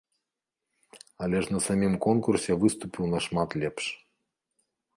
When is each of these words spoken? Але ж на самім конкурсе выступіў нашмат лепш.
Але 1.25 1.37
ж 1.47 1.53
на 1.55 1.59
самім 1.67 1.93
конкурсе 2.05 2.57
выступіў 2.63 3.03
нашмат 3.15 3.49
лепш. 3.65 3.85